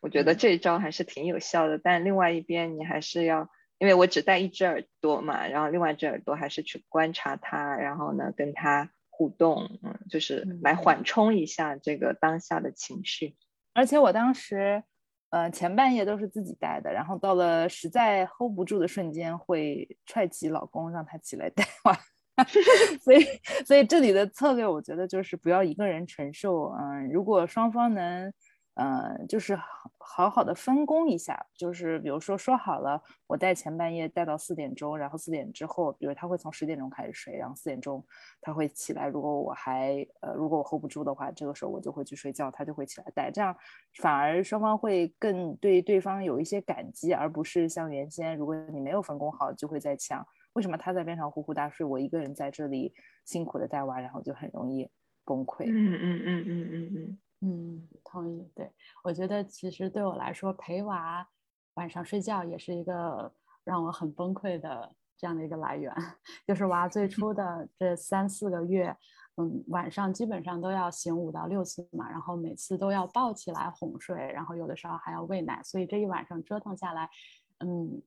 [0.00, 1.78] 我觉得这一招还是挺有效的。
[1.78, 13.36] 但另外一边，你还是要，因为我只戴一只耳朵嘛，然后另外一只耳朵还是去观察它，然后呢跟它互动，嗯，就是来缓冲一下这个当下的情绪。
[13.74, 14.82] 而且我当时，
[15.30, 21.96] 呃，前半夜都是自己戴的，然后到了实在 hold 不住的瞬间，会踹起老公，让他起来戴完。
[23.00, 23.24] 所以，
[23.64, 26.70] 所以这里的策略，我觉得就是不要一个人承受。
[26.78, 28.32] 嗯，如果双方能，
[28.74, 29.58] 嗯，就是
[29.98, 38.04] 好好的分工一下，就是比如说说好了，我带前半夜带到四点钟，然后四点之后，比如他会从十点钟开始睡，然后四点钟
[38.42, 39.08] 他会起来。
[39.08, 43.30] 如果我还，呃，如果我 hold 不住的话，这个时候我就会去睡觉，他就会起来带。
[43.30, 43.56] 这样
[44.02, 50.22] 反而双方会更对对方有一些感激，而不是像原先，如果你没有分工好，就会在抢。
[50.56, 52.94] 为什么他在边上呼呼大睡，我一个人在这里
[53.26, 54.90] 辛苦的带娃，然后就很容易
[55.22, 55.64] 崩溃。
[55.66, 58.50] 嗯嗯嗯嗯嗯嗯嗯，同意。
[58.54, 58.72] 对
[59.04, 61.28] 我觉得其实对我来说，陪娃
[61.74, 63.30] 晚上睡觉也是一个
[63.64, 65.92] 让我很崩溃的这样的一个来源。
[66.48, 68.96] 就是娃最 初的这三四个月，
[69.36, 77.10] 嗯，晚上基本上都要醒五到六次嘛，然后每次都要抱起来哄睡，然后有的时候还要喂奶，所以这一晚上折腾下来，
[77.58, 78.00] 嗯。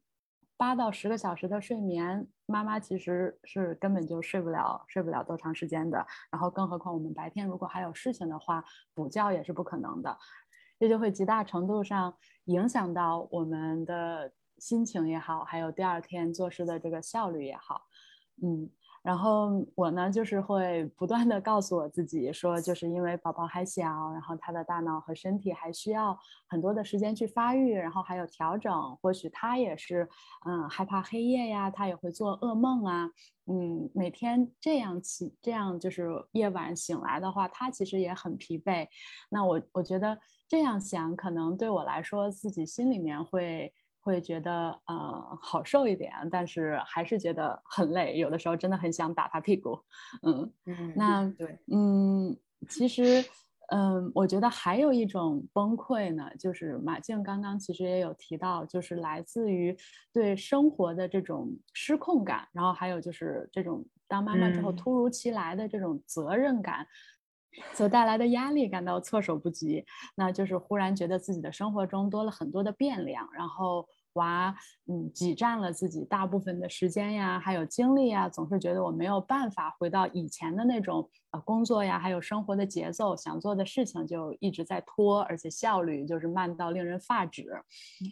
[0.59, 6.05] 八到十个小时的睡眠，妈妈其实是根本就睡不了，睡不了多长时间的。
[6.29, 8.61] 然后，更何况我们白天如果还有事情的话，
[8.93, 10.17] 补觉也是不可能的，
[10.77, 17.83] 这就会极大程度上影响到我们的心情也好，还有第二天做事的这个效率也好，
[18.43, 18.69] 嗯。
[19.09, 26.15] 然后我呢，就是会不断的告诉我自己说，就是因为宝宝还小，然后他的大脑和身体还需要
[26.47, 28.71] 很多的时间去发育，然后还有调整。
[29.01, 30.07] 或许他也是，
[30.45, 33.09] 嗯，害怕黑夜呀，他也会做噩梦啊，
[33.47, 38.87] 嗯，每天这样起，这样就是夜晚醒来的话，他其实也很疲惫。
[39.31, 43.73] 那我我觉得这样想，可能对我来说，自己心里面会。
[44.01, 49.79] 会觉得呃好受一点，但是还是觉得很累，有的时候真的很想打他屁股。
[50.23, 52.35] 嗯嗯，那对，嗯，
[52.69, 53.23] 其实
[53.71, 59.77] 嗯，我觉得还有一种崩溃呢，就是马静刚刚其实也有提到，就是来自于
[60.11, 66.87] 对生活的这种失控感，然后还有就是这种当妈妈之后突如其来的这种责任感
[67.73, 69.85] 所带来的压力，感到措手不及。
[70.15, 73.87] 那就是忽然觉得自己的生活中多了很多的变量，然后。
[74.13, 74.53] 娃，
[74.87, 87.45] 嗯，挤占了自己大部分的时间呀，还有精力呀，总是觉得我没有办法回到以前的那种呃工作呀，还有生活的节奏，想做的事情就一直在拖，而且效率就是慢到令人发指。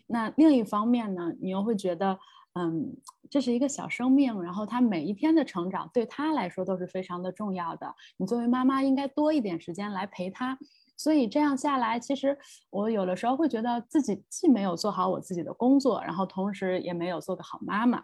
[0.06, 2.18] 那另一方面呢，你又会觉得，
[2.58, 2.98] 嗯，
[3.30, 10.58] 这是一个小生命，然后他每一天的成长对他来说都是非常的重要的，你作为妈妈应该多一点时间来陪他。
[10.96, 12.36] 所以这样下来，其实
[12.72, 18.04] 我有的时候会觉得自己既没有做好我自己的工作，然后同时也没有做个好妈妈。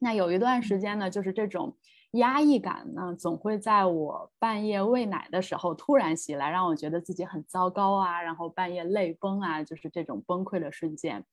[0.00, 1.74] 那有一段时间呢，就是这种
[2.10, 11.24] 压抑感呢，总会在我半夜喂奶的时候突然袭来，让我觉得自己很糟糕啊，然后半夜泪崩啊，就是这种崩溃的瞬间。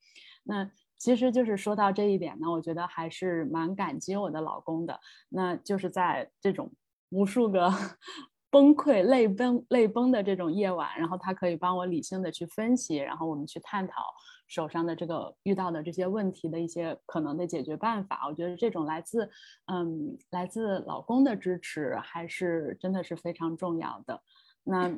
[0.44, 5.00] 那其实就是说到这一点呢，我觉得还是蛮感激我的老公的。
[5.30, 6.72] 那就是在这种。
[7.12, 7.72] 无数个
[8.50, 14.02] 崩溃、泪崩、泪崩的这种夜晚，然后他可以帮我理性的去分析，然后我们去探讨
[14.48, 18.28] 手上的这个遇到的这些问题的一些可能的解决办法。
[18.28, 19.30] 我觉得这种来自
[19.72, 24.22] 嗯来自老公的支持还是真的是非常重要的。
[24.64, 24.92] 那。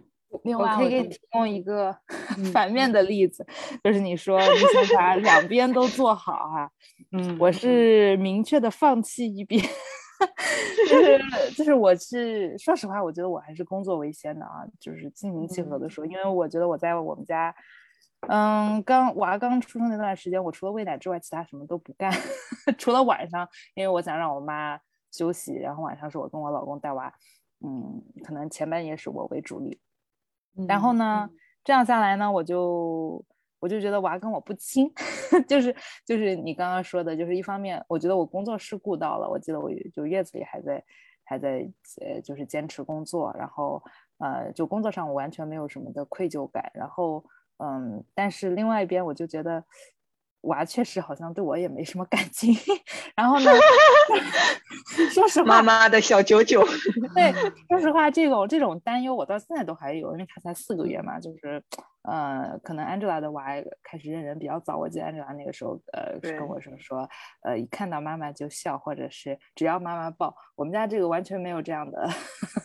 [0.44, 1.96] 另外，我可以给你提供一个
[2.54, 3.46] 反面的例子，
[3.84, 6.70] 就是你说你想把两边都做好 哈，
[7.12, 9.62] 嗯，我是明确的放弃一边，
[10.90, 11.20] 就是
[11.56, 17.54] 就是我是说实话，我觉得我还是工作为先的啊，就是心平气和的说，因为我觉得我在我们家，
[18.28, 22.12] 嗯，刚娃刚出生那段时间，我除了喂奶之外，其他什么都不干，
[22.78, 24.80] 除了晚上，因为我想让我妈
[25.12, 27.14] 休息，然后晚上是我跟我老公带娃，
[27.66, 29.80] 嗯，可能前半夜是我为主力。
[30.68, 31.30] 然后呢，
[31.64, 33.24] 这样下来呢，我就
[33.60, 34.92] 我就觉得娃跟我不亲，
[35.48, 40.84] 就是就是你刚刚说的，就是一方面，我觉得我工作是顾到了，我记得我就月子里还在
[41.24, 41.68] 还在
[42.02, 43.82] 呃，就是坚持工作，然后
[44.20, 47.24] 呃，就工作上我完全没有什么的愧疚感，然后
[47.58, 49.64] 嗯，但是另外一边我就觉得。
[50.48, 52.54] 娃确实好像对我也没什么感情，
[53.16, 53.52] 然后呢，
[55.14, 56.66] 说实话，妈妈的小九九，
[57.14, 57.32] 对，
[57.70, 61.62] 说实话，这种这种担忧我到现在都还有，因为他才四个月嘛，就是，
[62.04, 63.46] 呃，可能 Angela 的娃
[63.84, 67.10] 开始认人比较早，我记得 Angela 那个时候，呃，跟我说说，
[67.44, 72.10] 呃，一看到妈妈就笑，或者是只要妈妈抱，我们家这个完全没有这样的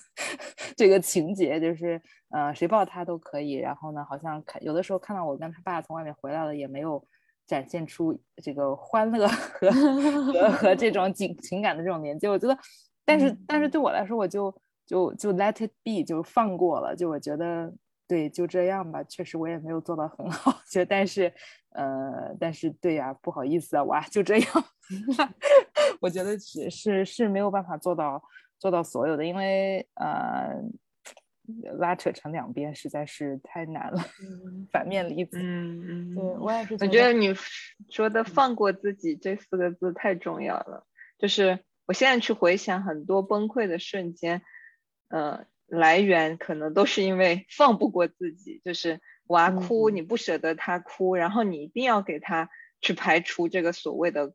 [0.77, 7.05] 这个情节，就是，呃，谁抱他都可以，然后呢，好像看有的时候看到我跟他爸从外面回来了，也没有。
[7.47, 9.71] 展现出这个欢乐和
[10.33, 12.57] 和和这种情情感的这种连接，我觉得，
[13.05, 14.55] 但是但是对我来说，我就
[14.87, 17.73] 就就 let it be，就放过了，就我觉得
[18.09, 19.03] 对，就这样吧。
[19.05, 21.33] 确实我也没有做到很好， 就但是
[21.71, 24.49] 呃，但是对呀，不好意思啊，哇，就这样。
[26.01, 28.23] 我觉得是是是没有办法做到
[28.59, 30.63] 做到所有的，因为呃。
[31.79, 34.05] 拉扯成两边实在是太难了。
[34.71, 36.75] 反面例子，嗯嗯，对我也是。
[36.81, 37.35] 我觉得你
[37.91, 40.87] 说的“放过自己”这四个字太重要了。
[41.19, 44.43] 就是我现在去回想很多崩溃的瞬间，
[45.09, 48.61] 呃，来源可能都是因为放不过自己。
[48.65, 52.51] 就是娃哭，你不舍得他哭，然后你一定要给他
[52.81, 54.33] 去排除这个所谓的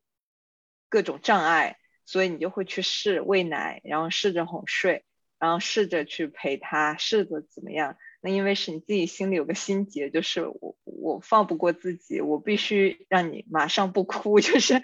[0.90, 5.06] 各种障碍，所以你就会去试喂奶，然后试着哄睡。
[5.40, 7.98] 然后试着去陪他，试着怎么样？
[8.22, 14.82] 那因为是你自己心里有个心结，就是我我放不过自己，我必须让你马上不哭， 就是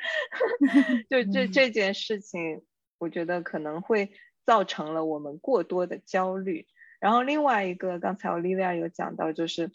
[1.09, 2.63] 就这这件事情，
[2.99, 4.11] 我觉得可能会
[4.45, 6.67] 造成了我们过多的焦虑。
[6.99, 9.71] 然后另外一个，刚才 Olivia 有讲到，就是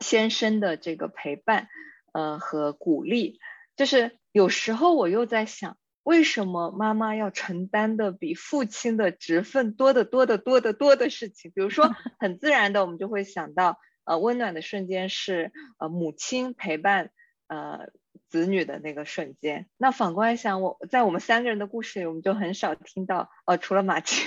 [0.00, 1.68] 先生的这个陪伴，
[2.12, 3.38] 呃和鼓励，
[3.76, 5.76] 就是有时候我又在想。
[6.10, 11.52] 为什么妈妈要承担的比父亲的职分多得多得多得多的事情？
[11.54, 17.12] 比如说， 很自然的，我们就会想到，呃，温暖的瞬间是呃母亲陪伴
[17.46, 17.90] 呃
[18.28, 19.68] 子女的那个瞬间。
[19.76, 24.18] 那反过来想，我在我们三个人的故事里，我们就很少听到，呃，除了马青，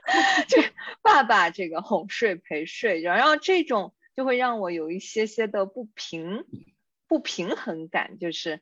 [0.48, 0.62] 就
[1.02, 6.46] 爸爸这个哄睡陪睡，然后这种就会让我有一些些的不平。
[7.08, 8.60] 不平衡感就是，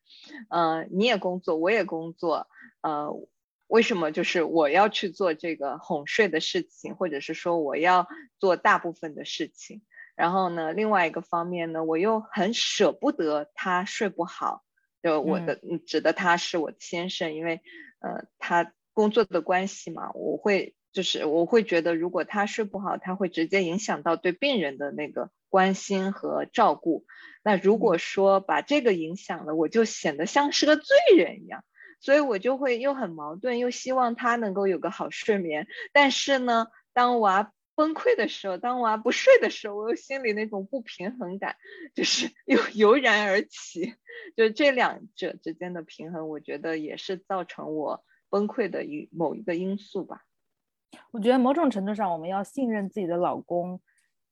[0.48, 2.46] 呃，你也工作，我也工作，
[2.80, 3.11] 呃，
[3.66, 8.06] 为什么就是我要去做这个哄睡的事情，或者是说我要
[8.38, 9.82] 做大部分的事情，
[10.14, 14.62] 然后呢，另外一个方面呢，我又很舍不得他睡不好，
[15.02, 17.61] 就我的指的他是我先生，因为
[17.98, 27.04] 呃，他工作的关系嘛，我会就是我会觉得如果他睡不好，他会直接影响到对病人的那个关心和照顾。
[27.42, 31.64] 那如果说把这个影响了，我就显得像是个罪人一样，
[32.00, 35.68] 所以我就会又很矛盾，又希望他能够有个好睡眠。
[35.92, 41.56] 但是呢，当娃崩溃的时候，当娃不睡的时候，我又心里那种不平衡感
[41.94, 43.94] 就是 又油然而起。
[44.35, 50.22] 就这两者之间的平衡，我觉得也是造成我崩溃的一某一个因素吧。
[51.12, 53.80] 我觉得某种程度上，我们要信任自己的老公。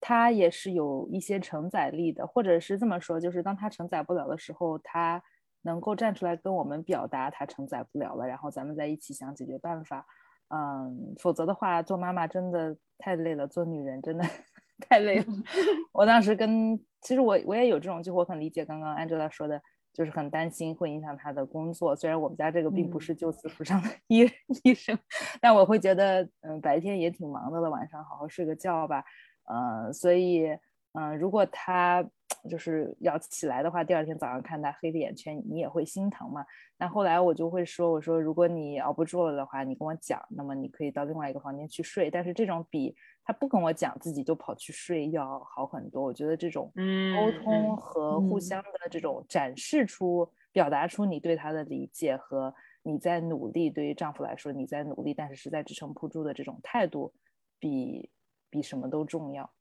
[0.07, 5.23] 他也是有一些承载力的，或者是这么说，就是当他承载不了的时候，他
[5.63, 10.05] 能够站出来跟我们表达他承载不了了，然后咱们在一起想解决办法。
[10.49, 14.23] 嗯，否则的话，做妈妈真的太累了，做女人真的
[14.87, 15.25] 太累了。
[15.91, 19.59] 我当时跟，其实我我也有这种，就我很理解刚刚 Angela 说的，
[19.95, 21.97] 就是很担心会影响他的工作。
[21.97, 24.31] 虽然我们家这个并不是救死扶伤的医
[24.65, 24.99] 医生，
[25.41, 29.03] 但我会觉得，嗯，白天也挺忙的了，晚上好好睡个觉吧。
[29.45, 30.49] 嗯，所以，
[30.93, 32.05] 嗯，如果他
[32.49, 36.45] 就是要起来的话，第二天早上看他黑的眼圈，你也会心疼嘛。
[36.77, 42.11] 那后来我就会说，我说如果你熬不住了的话，你跟我讲，那么你可以到另外一个房间去睡。
[42.11, 46.03] 但是这种比他不跟我讲，自己就跑去睡要好很多。
[46.03, 57.15] 我觉得这种沟通和互相的这种展示出、表达出你对他的理解和你在努力，对于丈夫来说你在努力，但是实在支撑不住的这种态度，
[57.59, 58.11] 比
[58.55, 59.53] 比什么都重要。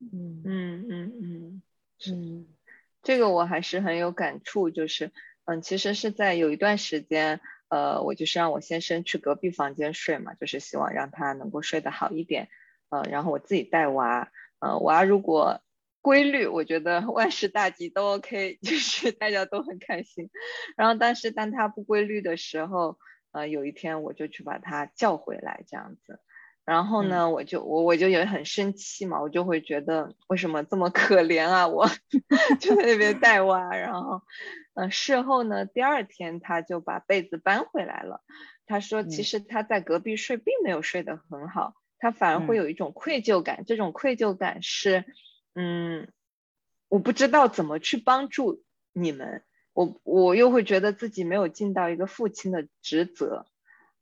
[0.00, 1.62] 嗯嗯嗯嗯，
[2.10, 2.48] 嗯，
[3.00, 5.12] 这个我还是很有感触，就是，
[5.44, 12.48] 嗯，其实是在有一段时间，呃，我就是让我先生去隔壁房间睡嘛，就是希望让他能够睡得好一点，
[12.88, 15.62] 呃，然后我自己带娃，呃，娃如果
[16.02, 20.28] 规律，我觉得万事大吉都 OK，就是大家都很开心，
[20.76, 22.98] 然后但是当他不规律的时候，
[23.30, 26.18] 呃，有一天我就去把他叫回来，这样子。
[26.64, 31.86] 然后呢，我就我我就也很生气嘛，我就会觉得为什么这么可怜啊，我
[32.58, 33.76] 就在那边带 娃。
[33.76, 34.22] 然后，
[34.74, 38.22] 嗯，事后呢，第二天他就把被子搬回来了。
[38.66, 43.64] 他说，其实他在隔壁睡并没有睡得很好，他反而会有一种愧疚感。
[43.66, 45.04] 这种愧疚感是，
[45.54, 46.08] 嗯，
[46.88, 48.62] 我不知道怎么去帮助
[48.94, 49.42] 你们，
[49.74, 53.44] 我我又会觉得自己没有尽到一个父亲的职责。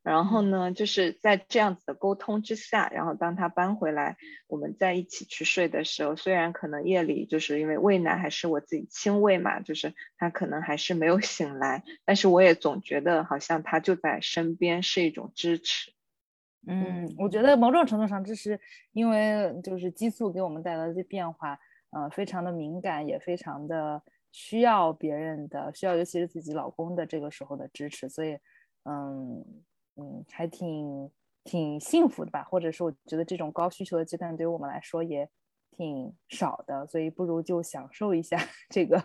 [0.03, 4.17] 然后呢，就是在这样子的沟通之下，然后当他搬回来，
[4.49, 15.93] 我们在一起去睡的时候，虽然可能夜里就是因为喂奶还是我自己亲喂嘛，就是他可能还是没有 醒来，但是我也总觉得好像他就在身边，是一种支持。
[16.67, 18.59] 嗯，我觉得某种程度上这是
[18.93, 21.57] 因为就是激素给我们带来的变化，
[21.91, 28.37] 呃，非常的敏感，也非常的需要别人的，需要尤其是自己老公的这个时候的支持，所以，
[28.85, 29.45] 嗯。
[29.97, 31.11] 嗯，还挺
[31.45, 35.29] 挺幸福的吧，或者是我觉得这种高需求的阶段对于我们来说也
[35.77, 38.37] 挺少的，所以不如就享受一下
[38.71, 39.03] 这个，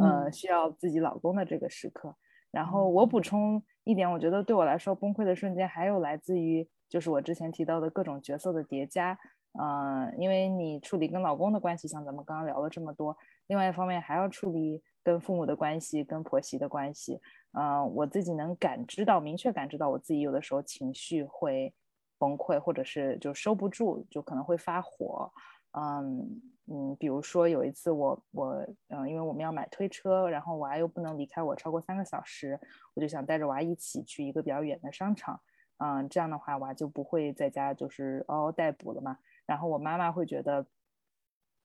[0.00, 2.14] 呃，需要自己老公的这个时刻。
[2.50, 9.18] 然后我补充一点，我觉得对我来说崩溃的瞬间还有来自于就是我之前提到的各种角色的叠加，
[9.52, 13.16] 呃，因为你处理跟老公的关系，像咱们刚刚聊了这么多，
[13.48, 17.20] 另外一方面还要处理跟父母的关系，跟婆媳的关系。
[17.52, 21.72] 嗯，我自己能感知到，明确感知到我自己有的时候情绪会
[22.18, 25.30] 崩溃，或者是就收不住，就可能会发火。
[25.72, 26.40] 嗯
[26.70, 32.58] 嗯，比如说有一次我我嗯，因为我们要买推车，然后娃又不能离开我超过三个小时，
[32.94, 35.40] 我就想带着娃一起去一个比较远的商场。
[35.78, 39.18] 嗯，这样的话娃就不会在家就是嗷嗷待哺了嘛。
[39.46, 40.66] 然后我妈妈会觉得，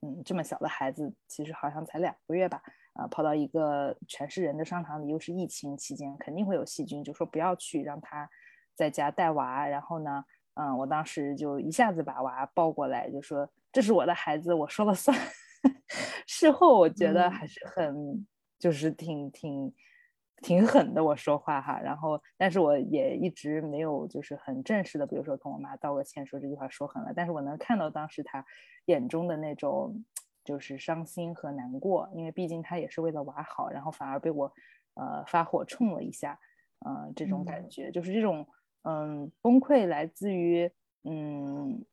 [0.03, 2.61] 嗯，这么小的孩子其实好像才两个月吧。
[2.93, 8.29] 啊，跑到一个全是人的商场里，又是疫情期间，肯定会有细菌，就说不要去，让他
[8.75, 9.65] 在家带娃。
[9.65, 10.23] 然后呢，
[10.55, 15.17] 嗯，我当时就一下子把娃抱过来，就说这是我的孩子，我说了算。
[16.27, 18.27] 事后我觉得还是很，
[18.59, 19.73] 就是挺挺
[20.43, 21.79] 挺狠的，我说话哈。
[21.79, 27.13] 然后，但是我也一直没有就是很正式的，比如说跟我妈道个歉，说这句话说狠了。
[27.15, 28.45] 但是我能看到当时她
[28.85, 30.03] 眼中的那种。
[30.45, 34.51] 就是伤心和难过，因为毕竟她也是为了娃好，然后反而被我，
[34.95, 36.37] 呃，发火冲了一下，
[36.79, 38.45] 呃，这种感觉就是这种，
[38.81, 40.69] 嗯，崩溃来自于，
[41.05, 41.85] 嗯，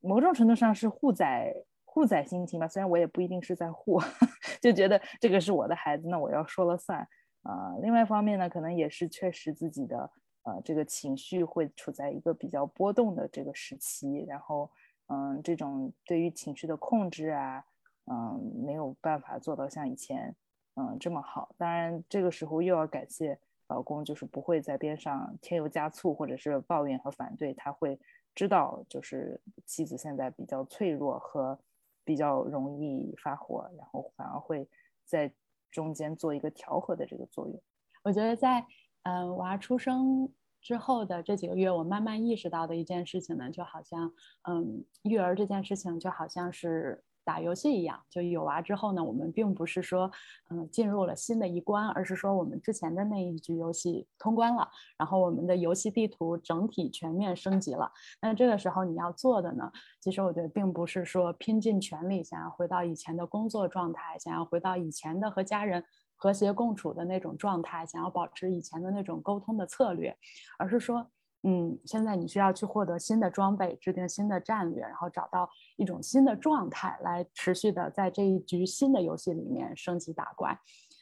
[0.00, 1.54] 某种程度上是护崽
[1.84, 4.00] 护崽心情吧，虽然我也不一定是在护，
[4.62, 7.06] 就觉得这个是我的孩子，那我要说了算，
[7.42, 10.10] 啊，另外一方面呢，可能也是确实自己的，
[10.42, 14.70] 呃，这个情绪会处在一个比较波动的这个时期，然后。
[15.10, 17.64] 嗯，这种对于情绪的控制啊，
[18.12, 20.36] 嗯，没有办法做到像以前，
[20.74, 21.54] 嗯，这么好。
[21.56, 27.54] 当然，这个时候又要感谢老公，就是不会在边上添油加醋，或者是抱怨和反对。
[27.54, 27.98] 他会
[28.34, 31.58] 知道，就是妻子现在比较脆弱和
[32.04, 34.68] 比较容易发火，然后反而会
[35.06, 35.32] 在
[35.70, 37.62] 中间做一个调和的这个作用。
[38.02, 38.66] 我觉得在
[39.02, 40.32] 嗯娃出生。
[40.60, 44.12] 之后的这几个月，我慢慢意识到的一件事情呢，就好像，
[44.42, 48.00] 嗯，育儿这件事情就好像是打游戏一样。
[48.08, 50.10] 就有娃之后呢，我们并不是说，
[50.48, 54.66] 嗯，进入了新的一关，而是说我们之前的那一局游戏通关了，
[54.96, 57.92] 然后我们的游戏地图整体全面升级了。
[58.22, 59.70] 那这个时候你要做的呢，
[60.00, 65.84] 其实我觉得并不是说拼尽全力想要回到以前的工作状态，想要回到以前的和家人。
[66.20, 70.12] 和谐共处的那种状态，想要保持以前的那种沟通的策略，
[70.58, 71.08] 而是说，
[71.42, 80.58] 嗯，现在你需要去获得新的装备，制定新的战略，然后找到一种新的状态，来持续的在这一局新的游戏里面升级打怪。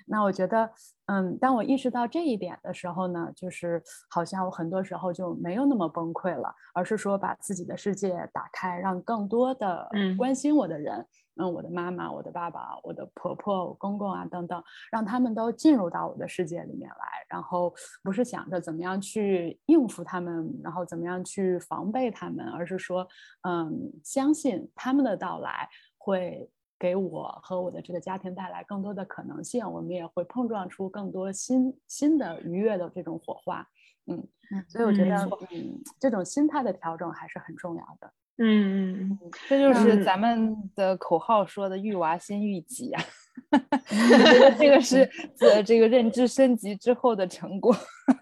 [0.09, 0.70] 那我觉得，
[1.07, 11.07] 嗯，当我意识到这一点的时候呢，就是好像我很多时候就没有那么崩溃了，而是说把自己的世界打开，让更多的关心我的人。
[11.39, 23.07] 嗯，我的妈妈、我的爸爸、我的婆婆、我公公啊等等，让他们都进入到我的世界里面来，然后不是想着怎么样去应付他们，然后怎么样去防备他们，而是说，
[23.43, 25.68] 嗯，相信他们的到来
[25.99, 33.66] 会给我和我的这个家庭带来更多的可能性，我们也会碰撞出更多新新的愉悦的这种火花。
[34.07, 34.26] 嗯，
[34.68, 35.16] 所以我觉得，
[35.51, 38.12] 嗯，这种心态的调整还是很重要的。
[38.39, 39.18] 嗯嗯嗯，
[39.49, 43.03] 这就是咱们的口号说的“育娃先育己”啊。
[43.53, 45.09] 我觉得这个是
[45.41, 47.70] 呃这个认知升级之后的成果，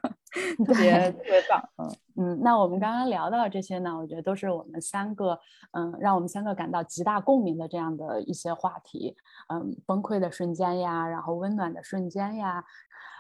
[0.67, 1.63] 特别特别棒。
[1.79, 5.39] 嗯嗯，那我们刚刚聊到这些呢，我觉得都是我们三个
[5.73, 9.17] 嗯，让我们三个感到极大共鸣的这样的一些话题。
[9.49, 12.65] 嗯，崩溃的瞬间呀，然后温暖的瞬间呀。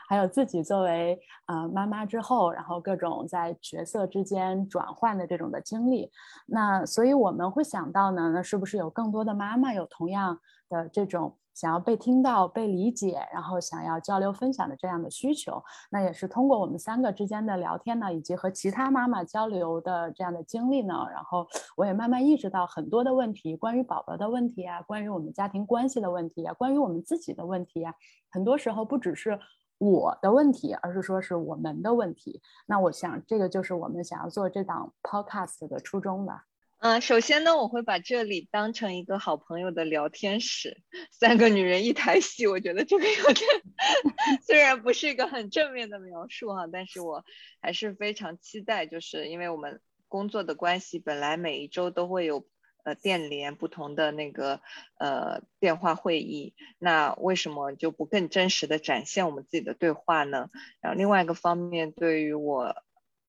[0.08, 6.10] 还有自己作为呃妈妈之后，然后各种在角色之间转换的这种的经历，
[6.46, 10.38] 那所以我们会想到呢，那是不是有更多的妈妈有同样
[10.68, 15.62] 的这种想要被听到、被理解，然后想要交流分享的这样的需求？
[15.90, 21.46] 那也是通过我们三个之间的聊天呢，以及和其他妈妈交流的这样的经历呢，然后
[21.76, 27.94] 我也慢慢意识到很多的问题，关于宝宝的问题啊，关于我们家庭关系的问题啊，关于我们自己的问题啊，
[28.30, 29.38] 很多时候不只是。
[29.78, 32.40] 我的问题，而是说是我们的问题。
[32.66, 36.44] 那我想，这个就是我们想要做这档 podcast 的初衷吧。
[36.78, 42.46] 嗯，首先呢，我会把这里当成一个好朋友的聊天室，三个女人一台戏。
[42.46, 43.48] 我觉得这个有点，
[44.46, 47.24] 虽然不是一个很正面的描述哈，但是我
[47.60, 52.46] 还是非常期待，就是因为我们工作的关系，本来每一周都会有。
[52.84, 54.60] 呃，电联不同的那个
[54.98, 60.50] 呃电话会议，那为什么就不更真实的展现我们自己的对话呢？
[60.80, 62.76] 然后另外一个方面，对于我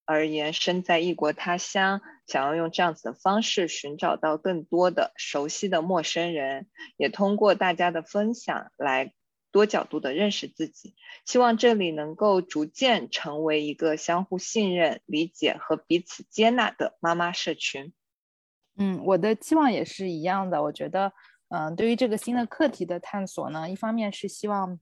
[0.04, 9.14] 而言，身在异国他乡，想要用这样子的方式寻找到更多的熟悉的陌生人，也通过大家的分享来
[9.52, 10.96] 多角度的认识自己，
[11.26, 17.94] 希望这里能够逐渐成为一个相互信任、理解和彼此接纳的妈妈社群。
[18.78, 20.62] 嗯，我的期望也是一样的。
[20.62, 21.10] 我觉得，
[21.48, 24.78] 嗯，对于这个新的课题的探索呢，一方面是希望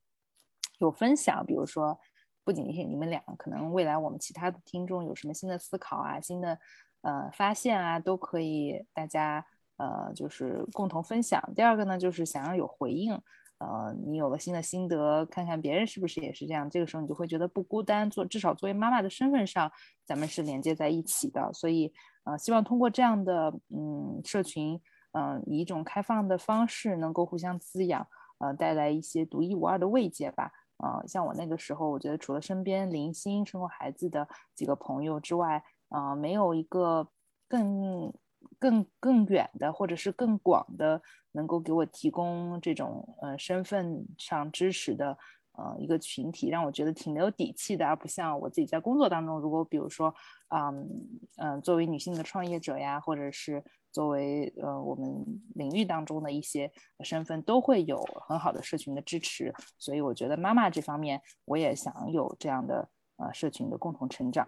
[0.80, 2.00] 有分享，比如说，
[2.44, 6.58] 不仅是你们俩，可能未来我们其他的听众有什么新的思考啊、新的
[7.02, 9.46] 呃发现啊，都可以大家
[9.78, 11.40] 呃就是共同分享。
[11.56, 13.14] 第二个呢，就是想要有回应，
[13.60, 18.10] 呃，你有了新的心得，看看别人是不是也是这样，这个时候你就会觉得不孤单。
[18.10, 19.72] 做至少作为妈妈的身份上，
[20.04, 21.94] 咱们是连接在一起的，所以。
[22.26, 24.80] 呃，希望通过这样的嗯社群，
[25.12, 28.08] 嗯，以一种开放的方式，能够互相滋养，
[28.40, 30.52] 呃，带来一些独一无二的慰藉吧。
[30.78, 37.08] 呃，像我那个时候，我觉得除了身边零星生过孩子的几个朋友之外，呃，没有一个
[37.48, 38.12] 更
[38.60, 41.02] 更更远的，或者是更广的，
[41.34, 45.18] 能够给我提供这种呃身份上支持的。
[45.56, 50.14] 呃，一个群体让我觉得挺没有底气的，而不像我自己在工作当中，如果比如说，
[50.50, 55.08] 嗯嗯，作为女性的创业者呀，或者是作为呃我们
[55.56, 56.72] 领域当中的一些
[57.04, 59.54] 身份，都会有很好的社群的支持。
[59.78, 64.48] 所以我觉得妈妈这方面，我也想有这样的呃社群的共同成长。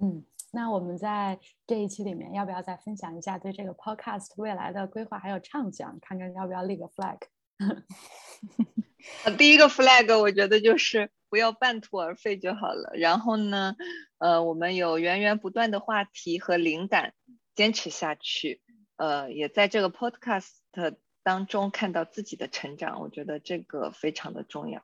[0.00, 5.98] 嗯，那我们在这一期里面，要不要再分享一下对这个 podcast 未来的规划还有畅想？
[6.00, 7.18] 看看要不要立个 flag。
[9.38, 12.92] 第一个 flag 我觉得就是不要半途而废就好了。
[12.94, 13.76] 然后呢，
[14.18, 17.14] 呃，我们有源源不断的话题和灵感，
[17.54, 18.60] 坚持下去。
[18.96, 20.48] 呃，也在这个 podcast
[21.22, 24.82] 当中看到自己的成长，我觉得这个非常的重要。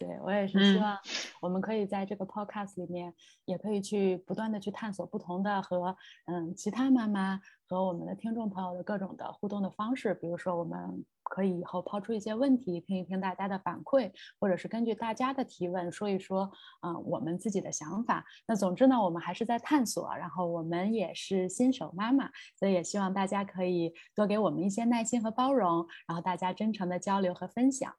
[0.00, 0.98] 对我也是希望
[1.42, 3.12] 我们可以在这个 podcast 里面，
[3.44, 5.94] 也可以去不断的去探索不同的和
[6.24, 7.38] 嗯其他妈妈
[7.68, 10.14] 和我们的听众朋友的各种的互动的方式。
[10.14, 18.24] 比如说，我们可以以后抛出一些问题，听一听大家的反馈，或者是根据大家的提问说一说嗯我们自己的想法。
[18.46, 27.94] 那总之呢，我们还是在探索，然后我们也是新手妈妈，所以也希望大家可以多给我们一些耐心和包容，然后大家真诚的交流和分享。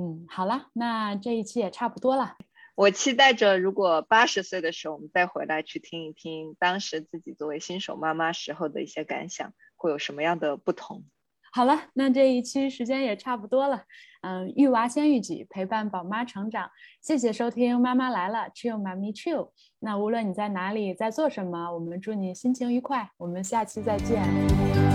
[0.00, 2.36] 嗯，好了，那这一期也差不多了。
[2.76, 11.02] 我期待着，如果八十岁的时候我们再回来去听一听当时自己作为新手妈妈时候的一些感想，会有什么样的不同？
[11.50, 13.82] 好了，那这一期时间也差不多了。
[14.20, 16.70] 嗯，育娃先育己，陪伴宝妈成长。
[17.00, 19.50] 谢谢收听《妈妈来了》，Chill 妈咪 Chill。
[19.80, 23.10] 那无论你在哪里，在做什么，我们祝你心情愉快。
[23.16, 24.87] 我们下期再见。